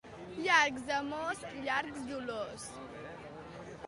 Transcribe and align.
Llargs 0.45 0.87
amors, 0.95 1.43
llargs 1.67 1.99
dolors. 2.07 2.65